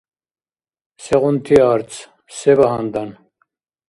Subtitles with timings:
[1.03, 1.91] Сегъунти арц?
[2.37, 3.09] Се багьандан?